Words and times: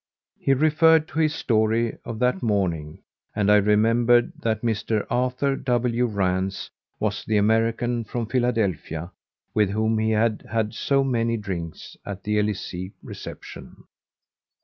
He 0.39 0.55
referred 0.55 1.07
to 1.09 1.19
his 1.19 1.35
story 1.35 1.95
of 2.05 2.17
that 2.17 2.41
morning 2.41 3.03
and 3.35 3.51
I 3.51 3.57
remembered 3.57 4.33
that 4.41 4.63
Mr. 4.63 5.05
Arthur 5.11 5.55
W. 5.55 6.07
Rance 6.07 6.71
was 6.99 7.23
the 7.23 7.37
American 7.37 8.03
from 8.03 8.25
Philadelphia 8.25 9.11
with 9.53 9.69
whom 9.69 9.99
he 9.99 10.09
had 10.09 10.41
had 10.49 10.73
so 10.73 11.03
many 11.03 11.37
drinks 11.37 11.97
at 12.03 12.23
the 12.23 12.39
Elysee 12.39 12.93
reception. 13.03 13.83